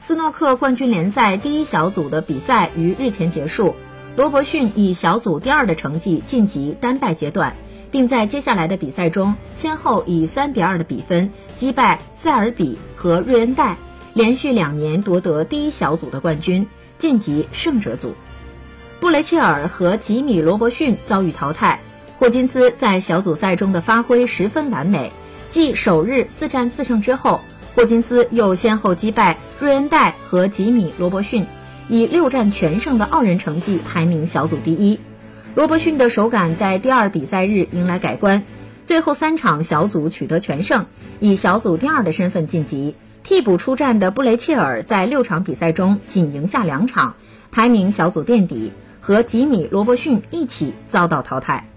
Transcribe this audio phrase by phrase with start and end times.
[0.00, 3.74] 斯诺克冠军联赛第一小组的比赛于日前结束，
[4.16, 7.56] 罗伯逊以小组第二的成绩晋级单败阶段，
[7.90, 13.76] 并在接下来的比赛中先后以三比二的比分击败塞尔比和瑞恩戴，
[14.14, 16.68] 连续两年夺得第一小组的冠军，
[16.98, 18.14] 晋级胜者组。
[19.00, 21.80] 布雷切尔和吉米罗伯逊遭遇淘汰，
[22.18, 25.12] 霍金斯在小组赛中的发挥十分完美，
[25.50, 27.40] 继首日四战四胜之后。
[27.74, 31.46] 霍金斯又先后击败瑞恩戴和吉米罗伯逊，
[31.88, 34.98] 以六战全胜的傲人成绩排名小组第一。
[35.54, 38.44] 罗伯逊的手感在第二比赛日迎来改观，
[38.84, 40.86] 最后三场小组取得全胜，
[41.20, 42.94] 以小组第二的身份晋级。
[43.24, 47.14] 替补出战的布雷切尔在六场比赛中仅赢下两场，
[47.50, 51.68] 排名小组垫底，和吉米罗伯逊一起遭到淘汰。